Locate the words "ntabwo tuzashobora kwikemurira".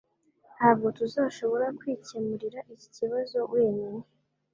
0.57-2.59